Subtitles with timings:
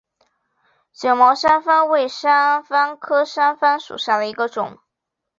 [0.93, 4.79] 卷毛山矾为山矾科山矾属下的一个种。